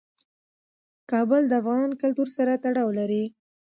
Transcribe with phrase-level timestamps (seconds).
[1.11, 3.23] کابل د افغان کلتور سره تړاو لري.